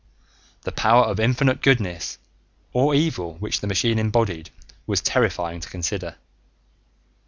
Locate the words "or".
2.73-2.95